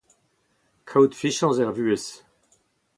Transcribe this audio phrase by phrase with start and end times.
[0.89, 2.05] Kaout fiziañz er vuhez.